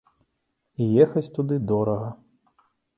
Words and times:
І 0.81 0.87
ехаць 1.05 1.25
туды 1.37 1.55
дорага. 1.75 2.09